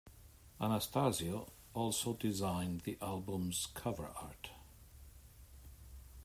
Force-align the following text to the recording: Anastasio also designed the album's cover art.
Anastasio 0.59 1.51
also 1.75 2.13
designed 2.15 2.81
the 2.81 2.97
album's 3.03 3.67
cover 3.75 4.07
art. 4.15 4.49